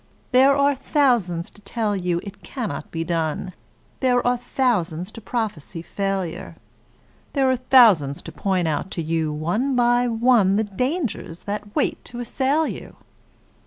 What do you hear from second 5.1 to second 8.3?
to prophesy failure; There are thousands